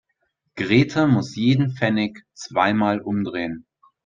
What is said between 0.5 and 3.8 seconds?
Grete muss jeden Pfennig zweimal umdrehen.